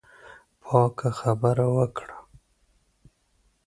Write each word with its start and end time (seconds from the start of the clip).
پاکه 0.63 1.09
خبره 1.19 1.65
وکړه. 1.75 2.15